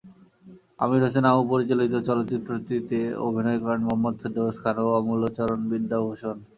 আমির 0.79 1.01
হোসেন 1.05 1.25
আমু 1.29 1.43
পরিচালিত 1.51 1.93
চলচ্চিত্রটিতে 2.07 2.97
অভিনয় 3.27 3.59
করেন 3.63 3.81
মোহাম্মদ 3.85 4.15
ফেরদাউস 4.21 4.57
খান 4.63 4.75
এবং 4.77 4.93
অমূল্যচরণ 4.99 5.59
বিদ্যাভূষণ। 5.71 6.37